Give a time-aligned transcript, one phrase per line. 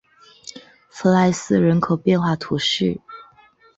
[0.89, 2.99] 弗赖斯人口变化图示